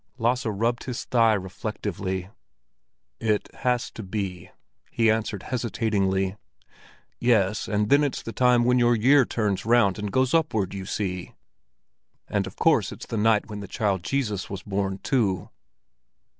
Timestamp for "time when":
8.31-8.79